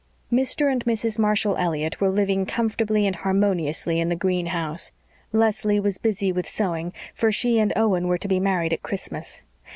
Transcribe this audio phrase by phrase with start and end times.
[0.31, 0.71] Mr.
[0.71, 1.19] and Mrs.
[1.19, 4.91] Marshall Elliott were living comfortably and harmoniously in the green house.
[5.31, 9.43] Leslie was busy with sewing, for she and Owen were to be married at Christmas.